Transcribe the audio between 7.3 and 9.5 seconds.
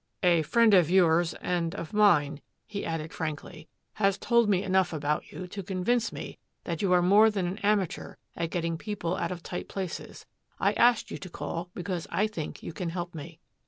an amateur at getting people out of